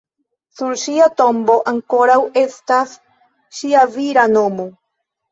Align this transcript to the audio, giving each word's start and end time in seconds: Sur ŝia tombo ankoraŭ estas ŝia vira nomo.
Sur 0.59 0.75
ŝia 0.83 1.09
tombo 1.19 1.57
ankoraŭ 1.71 2.15
estas 2.41 2.95
ŝia 3.59 3.83
vira 3.99 4.23
nomo. 4.33 4.65